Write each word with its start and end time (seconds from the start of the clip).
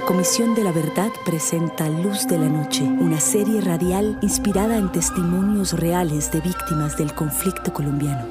La 0.00 0.06
Comisión 0.06 0.54
de 0.54 0.64
la 0.64 0.72
Verdad 0.72 1.10
presenta 1.26 1.86
Luz 1.90 2.26
de 2.26 2.38
la 2.38 2.48
Noche, 2.48 2.84
una 2.84 3.20
serie 3.20 3.60
radial 3.60 4.18
inspirada 4.22 4.78
en 4.78 4.90
testimonios 4.90 5.74
reales 5.74 6.32
de 6.32 6.40
víctimas 6.40 6.96
del 6.96 7.14
conflicto 7.14 7.74
colombiano. 7.74 8.26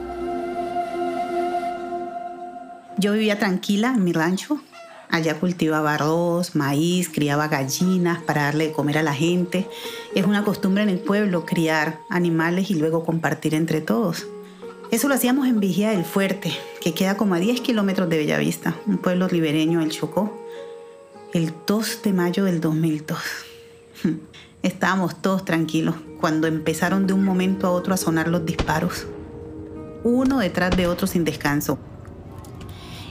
Yo 2.97 3.13
vivía 3.13 3.37
tranquila 3.37 3.93
en 3.95 4.03
mi 4.03 4.13
rancho. 4.13 4.59
Allá 5.11 5.39
cultivaba 5.39 5.93
arroz, 5.93 6.55
maíz, 6.55 7.07
criaba 7.07 7.47
gallinas 7.49 8.19
para 8.23 8.45
darle 8.45 8.69
de 8.69 8.73
comer 8.73 8.97
a 8.97 9.03
la 9.03 9.13
gente. 9.13 9.69
Es 10.15 10.25
una 10.25 10.43
costumbre 10.43 10.81
en 10.81 10.89
el 10.89 10.99
pueblo 10.99 11.45
criar 11.45 11.99
animales 12.09 12.71
y 12.71 12.75
luego 12.79 13.05
compartir 13.05 13.53
entre 13.53 13.79
todos. 13.79 14.25
Eso 14.89 15.07
lo 15.07 15.13
hacíamos 15.13 15.47
en 15.47 15.59
Vigía 15.59 15.91
del 15.91 16.03
Fuerte, 16.03 16.51
que 16.81 16.95
queda 16.95 17.15
como 17.15 17.35
a 17.35 17.39
10 17.39 17.61
kilómetros 17.61 18.09
de 18.09 18.17
Bellavista, 18.17 18.75
un 18.87 18.97
pueblo 18.97 19.27
ribereño 19.27 19.81
del 19.81 19.91
Chocó, 19.91 20.48
el 21.33 21.53
2 21.67 22.01
de 22.03 22.13
mayo 22.13 22.45
del 22.45 22.59
2002. 22.59 23.19
Estábamos 24.63 25.21
todos 25.21 25.45
tranquilos 25.45 25.95
cuando 26.19 26.47
empezaron 26.47 27.05
de 27.05 27.13
un 27.13 27.23
momento 27.23 27.67
a 27.67 27.69
otro 27.69 27.93
a 27.93 27.97
sonar 27.97 28.27
los 28.27 28.45
disparos, 28.45 29.05
uno 30.03 30.39
detrás 30.39 30.75
de 30.75 30.87
otro 30.87 31.05
sin 31.05 31.23
descanso. 31.23 31.77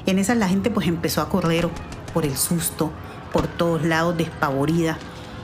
En 0.05 0.19
esas 0.19 0.37
la 0.37 0.49
gente 0.49 0.69
pues 0.69 0.89
empezó 0.89 1.21
a 1.21 1.29
correr 1.29 1.69
por 2.13 2.25
el 2.25 2.37
susto, 2.37 2.91
por 3.33 3.47
todos 3.47 3.85
lados 3.85 4.17
despavorida, 4.17 4.99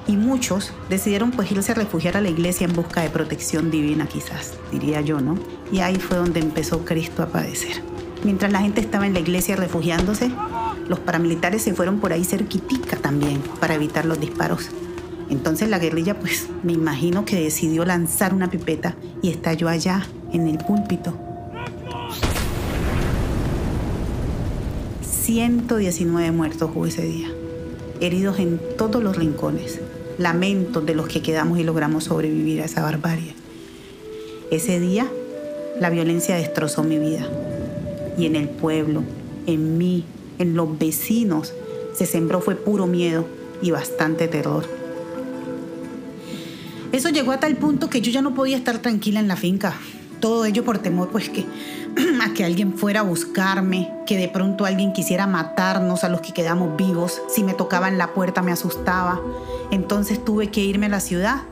y 0.06 0.16
muchos 0.16 0.72
decidieron 0.90 1.30
pues 1.30 1.50
irse 1.52 1.72
a 1.72 1.76
refugiar 1.76 2.16
a 2.16 2.20
la 2.20 2.28
iglesia 2.28 2.66
en 2.66 2.74
busca 2.74 3.02
de 3.02 3.08
protección 3.08 3.70
divina 3.70 4.06
quizás, 4.06 4.54
diría 4.72 5.00
yo, 5.00 5.20
¿no? 5.20 5.38
Y 5.70 5.78
ahí 5.78 5.96
fue 5.96 6.16
donde 6.16 6.40
empezó 6.40 6.84
Cristo 6.84 7.22
a 7.22 7.28
padecer. 7.28 7.82
Mientras 8.24 8.50
la 8.52 8.60
gente 8.60 8.80
estaba 8.80 9.06
en 9.06 9.14
la 9.14 9.20
iglesia 9.20 9.54
refugiándose, 9.54 10.30
los 10.88 10.98
paramilitares 10.98 11.62
se 11.62 11.74
fueron 11.74 12.00
por 12.00 12.12
ahí 12.12 12.24
cerquitica 12.24 12.96
también 12.96 13.42
para 13.60 13.74
evitar 13.74 14.04
los 14.04 14.20
disparos. 14.20 14.68
Entonces 15.30 15.68
la 15.68 15.78
guerrilla 15.78 16.18
pues 16.18 16.48
me 16.62 16.72
imagino 16.72 17.24
que 17.24 17.40
decidió 17.40 17.84
lanzar 17.84 18.34
una 18.34 18.50
pipeta 18.50 18.94
y 19.22 19.30
estalló 19.30 19.68
allá 19.68 20.06
en 20.32 20.46
el 20.48 20.58
púlpito. 20.58 21.18
119 25.02 26.30
muertos 26.32 26.70
hubo 26.74 26.86
ese 26.86 27.02
día, 27.02 27.28
heridos 28.00 28.38
en 28.38 28.60
todos 28.76 29.02
los 29.02 29.16
rincones 29.16 29.80
lamentos 30.18 30.84
de 30.86 30.94
los 30.94 31.08
que 31.08 31.22
quedamos 31.22 31.58
y 31.58 31.64
logramos 31.64 32.04
sobrevivir 32.04 32.62
a 32.62 32.66
esa 32.66 32.82
barbarie. 32.82 33.34
Ese 34.50 34.78
día 34.80 35.10
la 35.80 35.90
violencia 35.90 36.36
destrozó 36.36 36.82
mi 36.84 36.98
vida 36.98 37.26
y 38.16 38.26
en 38.26 38.36
el 38.36 38.48
pueblo, 38.48 39.02
en 39.46 39.78
mí, 39.78 40.04
en 40.38 40.54
los 40.54 40.78
vecinos, 40.78 41.52
se 41.94 42.06
sembró 42.06 42.40
fue 42.40 42.56
puro 42.56 42.86
miedo 42.86 43.26
y 43.62 43.70
bastante 43.70 44.28
terror. 44.28 44.64
Eso 46.92 47.08
llegó 47.08 47.32
a 47.32 47.40
tal 47.40 47.56
punto 47.56 47.90
que 47.90 48.00
yo 48.00 48.12
ya 48.12 48.22
no 48.22 48.34
podía 48.34 48.56
estar 48.56 48.78
tranquila 48.78 49.20
en 49.20 49.28
la 49.28 49.36
finca. 49.36 49.74
Todo 50.20 50.44
ello 50.44 50.64
por 50.64 50.78
temor 50.78 51.08
pues 51.10 51.28
que 51.28 51.44
a 52.24 52.32
que 52.34 52.44
alguien 52.44 52.76
fuera 52.76 53.00
a 53.00 53.02
buscarme, 53.02 53.92
que 54.06 54.16
de 54.16 54.28
pronto 54.28 54.64
alguien 54.64 54.92
quisiera 54.92 55.26
matarnos 55.26 56.04
a 56.04 56.08
los 56.08 56.20
que 56.20 56.32
quedamos 56.32 56.76
vivos. 56.76 57.20
Si 57.28 57.42
me 57.42 57.54
tocaban 57.54 57.98
la 57.98 58.14
puerta 58.14 58.42
me 58.42 58.52
asustaba. 58.52 59.20
Entonces 59.70 60.24
tuve 60.24 60.50
que 60.50 60.60
irme 60.60 60.86
a 60.86 60.90
la 60.90 61.00
ciudad, 61.00 61.42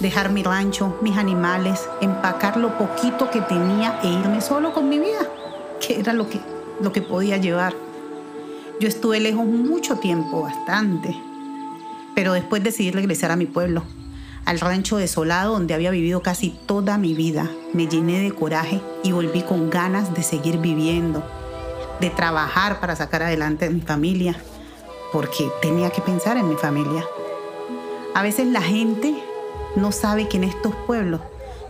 dejar 0.00 0.30
mi 0.30 0.42
rancho, 0.42 0.98
mis 1.00 1.16
animales, 1.16 1.88
empacar 2.00 2.56
lo 2.56 2.76
poquito 2.76 3.30
que 3.30 3.40
tenía 3.40 4.00
e 4.02 4.08
irme 4.08 4.40
solo 4.40 4.74
con 4.74 4.88
mi 4.88 4.98
vida, 4.98 5.28
que 5.80 5.98
era 5.98 6.12
lo 6.12 6.28
que, 6.28 6.40
lo 6.82 6.92
que 6.92 7.00
podía 7.00 7.36
llevar. 7.38 7.74
Yo 8.80 8.88
estuve 8.88 9.20
lejos 9.20 9.46
mucho 9.46 9.96
tiempo, 9.96 10.42
bastante, 10.42 11.16
pero 12.16 12.32
después 12.32 12.62
decidí 12.62 12.90
regresar 12.90 13.30
a 13.30 13.36
mi 13.36 13.46
pueblo, 13.46 13.84
al 14.44 14.58
rancho 14.58 14.96
desolado 14.96 15.52
donde 15.52 15.74
había 15.74 15.92
vivido 15.92 16.22
casi 16.22 16.58
toda 16.66 16.98
mi 16.98 17.14
vida. 17.14 17.48
Me 17.72 17.86
llené 17.86 18.20
de 18.20 18.32
coraje 18.32 18.80
y 19.04 19.12
volví 19.12 19.42
con 19.42 19.70
ganas 19.70 20.12
de 20.12 20.24
seguir 20.24 20.58
viviendo, 20.58 21.22
de 22.00 22.10
trabajar 22.10 22.80
para 22.80 22.96
sacar 22.96 23.22
adelante 23.22 23.66
a 23.66 23.70
mi 23.70 23.80
familia, 23.80 24.36
porque 25.12 25.48
tenía 25.62 25.90
que 25.90 26.02
pensar 26.02 26.36
en 26.36 26.48
mi 26.48 26.56
familia. 26.56 27.04
A 28.12 28.24
veces 28.24 28.48
la 28.48 28.60
gente 28.60 29.14
no 29.76 29.92
sabe 29.92 30.28
que 30.28 30.36
en 30.36 30.44
estos 30.44 30.74
pueblos 30.84 31.20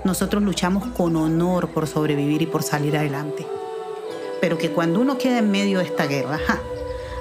nosotros 0.04 0.42
luchamos 0.42 0.86
con 0.97 1.16
honor 1.16 1.69
por 1.69 1.86
sobrevivir 1.86 2.41
y 2.41 2.47
por 2.47 2.62
salir 2.62 2.97
adelante. 2.97 3.47
Pero 4.41 4.56
que 4.56 4.71
cuando 4.71 5.00
uno 5.00 5.19
queda 5.19 5.38
en 5.38 5.50
medio 5.50 5.78
de 5.78 5.84
esta 5.84 6.06
guerra, 6.06 6.41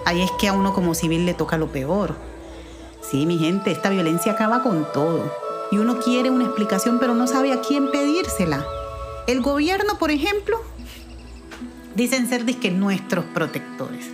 ahí 0.06 0.22
es 0.22 0.32
que 0.40 0.48
a 0.48 0.54
uno 0.54 0.74
como 0.74 0.96
civil 0.96 1.26
le 1.26 1.34
toca 1.34 1.58
lo 1.58 1.72
peor. 1.72 2.16
Sí, 3.02 3.26
mi 3.26 3.38
gente, 3.38 3.72
esta 3.72 3.90
violencia 3.90 4.34
acaba 4.34 4.64
con 4.64 4.86
todo. 4.94 5.32
Y 5.72 5.78
uno 5.78 6.00
quiere 6.00 6.30
una 6.30 6.46
explicación, 6.46 7.00
pero 7.00 7.16
no 7.16 7.28
sabe 7.28 7.52
a 7.52 7.62
quién 7.62 7.92
pedírsela. 7.92 8.66
El 9.28 9.42
gobierno, 9.42 9.98
por 9.98 10.12
ejemplo, 10.12 10.62
dicen 11.96 12.28
ser 12.28 12.46
que 12.46 12.72
nuestros 12.72 13.26
protectores. 13.26 14.10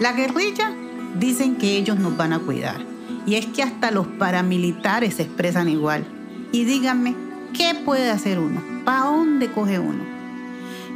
La 0.00 0.12
guerrilla 0.12 0.74
dicen 1.18 1.56
que 1.56 1.76
ellos 1.76 1.98
nos 1.98 2.16
van 2.16 2.32
a 2.32 2.38
cuidar. 2.38 2.80
Y 3.26 3.34
es 3.34 3.46
que 3.46 3.62
hasta 3.62 3.90
los 3.90 4.06
paramilitares 4.06 5.14
se 5.14 5.22
expresan 5.22 5.68
igual. 5.68 6.04
Y 6.52 6.64
díganme, 6.64 7.14
¿qué 7.52 7.74
puede 7.84 8.10
hacer 8.10 8.38
uno? 8.38 8.62
¿Para 8.84 9.06
dónde 9.06 9.50
coge 9.50 9.78
uno? 9.78 10.15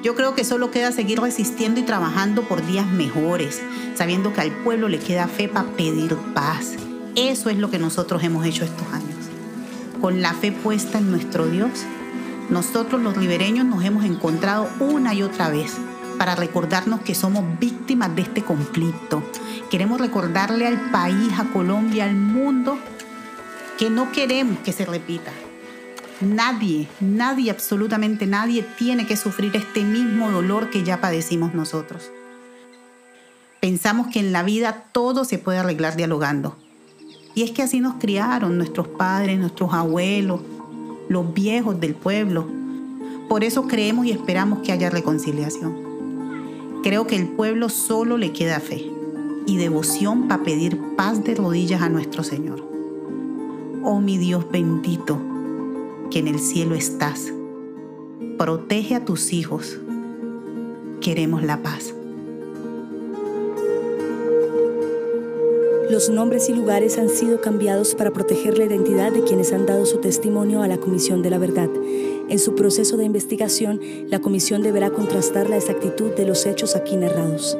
Yo 0.03 0.15
creo 0.15 0.34
que 0.34 0.44
solo 0.44 0.71
queda 0.71 0.93
seguir 0.93 1.21
resistiendo 1.21 1.81
y 1.81 1.83
trabajando 1.83 2.49
por 2.49 2.65
días 2.66 2.87
mejores, 2.87 3.61
sabiendo 3.94 4.33
que 4.33 4.41
al 4.41 4.50
pueblo 4.50 4.88
le 4.88 4.99
queda 4.99 5.28
fe 5.28 5.49
para 5.49 5.69
pedir 5.71 6.16
paz. 6.34 6.75
Eso 7.16 7.50
es 7.50 7.59
lo 7.59 7.71
que 7.71 7.78
nosotros 7.78 8.22
hemos 8.22 8.47
hecho 8.47 8.65
estos 8.65 8.87
años. 8.93 9.16
Con 10.00 10.22
la 10.22 10.33
fe 10.33 10.53
puesta 10.53 10.99
en 10.99 11.11
nuestro 11.11 11.47
Dios, 11.47 11.71
nosotros 12.49 13.03
los 13.03 13.16
ribereños 13.16 13.66
nos 13.66 13.84
hemos 13.84 14.05
encontrado 14.05 14.69
una 14.81 15.12
y 15.15 15.22
otra 15.22 15.50
vez 15.50 15.77
para 16.19 16.34
recordarnos 16.34 17.00
que 17.00 17.15
somos 17.15 17.44
víctimas 17.59 18.15
de 18.15 18.22
este 18.22 18.43
conflicto, 18.43 19.22
Queremos 19.71 20.00
recordarle 20.00 20.67
al 20.67 20.91
país, 20.91 21.32
a 21.38 21.44
Colombia, 21.44 22.05
al 22.05 22.17
mundo, 22.17 22.77
que 23.78 23.88
no 23.88 24.11
queremos 24.11 24.59
que 24.65 24.72
se 24.72 24.84
repita. 24.84 25.31
Nadie, 26.20 26.86
nadie, 27.00 27.50
absolutamente 27.50 28.26
nadie 28.26 28.62
tiene 28.76 29.06
que 29.06 29.16
sufrir 29.16 29.56
este 29.56 29.84
mismo 29.84 30.31
dolor 30.31 30.69
que 30.69 30.84
ya 30.84 31.00
padecimos 31.00 31.54
nosotros. 31.54 32.10
Pensamos 33.60 34.08
que 34.08 34.20
en 34.20 34.32
la 34.32 34.42
vida 34.42 34.84
todo 34.92 35.25
se 35.25 35.38
puede 35.38 35.58
arreglar 35.58 35.97
dialogando. 35.97 36.56
Y 37.34 37.42
es 37.42 37.53
que 37.53 37.62
así 37.62 37.81
nos 37.81 37.94
criaron 37.94 38.58
nuestros 38.58 38.88
padres, 38.88 39.38
nuestros 39.38 39.72
abuelos, 39.72 40.42
los 41.08 41.32
viejos 41.32 41.81
del 41.81 41.94
pueblo. 41.94 42.47
Por 43.28 43.42
eso 43.42 43.66
creemos 43.66 44.04
y 44.04 44.10
esperamos 44.10 44.58
que 44.58 44.72
haya 44.72 44.91
reconciliación. 44.91 46.81
Creo 46.82 47.06
que 47.06 47.16
el 47.16 47.28
pueblo 47.28 47.70
solo 47.70 48.19
le 48.19 48.32
queda 48.32 48.60
fe 48.60 48.91
y 49.47 49.56
devoción 49.56 50.28
para 50.28 50.42
pedir 50.42 50.78
paz 50.97 51.25
de 51.25 51.34
rodillas 51.34 51.81
a 51.81 51.88
nuestro 51.88 52.22
Señor. 52.22 52.66
Oh 53.82 54.00
mi 54.00 54.19
Dios 54.19 54.50
bendito, 54.50 55.19
que 56.10 56.19
en 56.19 56.28
el 56.28 56.41
cielo 56.41 56.75
estás, 56.75 57.32
protege 58.37 58.97
a 58.97 59.04
tus 59.04 59.32
hijos. 59.32 59.78
Queremos 61.00 61.43
la 61.44 61.62
paz. 61.62 61.94
Los 65.88 66.10
nombres 66.10 66.49
y 66.49 66.54
lugares 66.54 66.99
han 66.99 67.09
sido 67.09 67.41
cambiados 67.41 67.94
para 67.94 68.12
proteger 68.12 68.59
la 68.59 68.65
identidad 68.65 69.12
de 69.12 69.22
quienes 69.22 69.53
han 69.53 69.66
dado 69.66 69.87
su 69.87 69.99
testimonio 69.99 70.62
a 70.62 70.69
la 70.69 70.78
Comisión 70.78 71.22
de 71.22 71.31
la 71.31 71.38
Verdad. 71.38 71.70
En 72.28 72.38
su 72.38 72.54
proceso 72.54 72.97
de 72.97 73.04
investigación, 73.04 73.81
la 74.09 74.20
Comisión 74.20 74.62
deberá 74.62 74.91
contrastar 74.91 75.49
la 75.49 75.56
exactitud 75.56 76.12
de 76.12 76.26
los 76.26 76.47
hechos 76.47 76.76
aquí 76.76 76.96
narrados. 76.96 77.56